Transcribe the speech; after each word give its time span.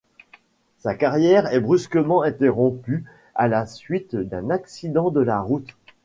Sa 0.79 0.95
carrière 0.95 1.53
est 1.53 1.59
brusquement 1.59 2.23
interrompue 2.23 3.03
à 3.35 3.47
la 3.47 3.67
suite 3.67 4.15
d'un 4.15 4.49
accident 4.49 5.11
de 5.11 5.21
la 5.21 5.39
route. 5.41 5.69